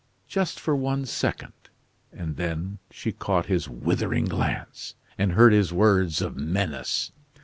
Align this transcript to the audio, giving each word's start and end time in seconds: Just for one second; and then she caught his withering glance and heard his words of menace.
Just 0.27 0.59
for 0.59 0.75
one 0.75 1.05
second; 1.05 1.53
and 2.11 2.35
then 2.35 2.79
she 2.89 3.11
caught 3.11 3.45
his 3.45 3.69
withering 3.69 4.25
glance 4.25 4.95
and 5.15 5.33
heard 5.33 5.53
his 5.53 5.71
words 5.71 6.23
of 6.23 6.35
menace. 6.35 7.11